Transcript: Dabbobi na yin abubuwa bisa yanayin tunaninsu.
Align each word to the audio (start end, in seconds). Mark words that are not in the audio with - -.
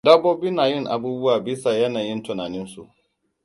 Dabbobi 0.05 0.49
na 0.51 0.65
yin 0.71 0.85
abubuwa 0.95 1.33
bisa 1.45 1.69
yanayin 1.81 2.23
tunaninsu. 2.25 2.81